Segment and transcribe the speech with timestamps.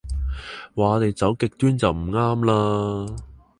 [0.03, 0.03] 話
[0.73, 3.15] 我哋走極端就唔啱啦